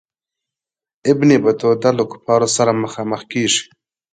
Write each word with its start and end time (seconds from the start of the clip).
ابن 1.11 1.29
بطوطه 1.43 1.89
له 1.97 2.03
کفارو 2.11 2.47
سره 2.55 2.71
مخامخ 2.83 3.21
کیږي. 3.31 3.61